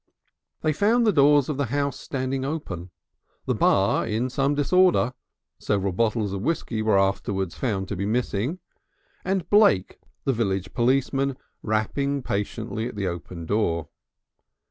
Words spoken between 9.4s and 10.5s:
Blake, the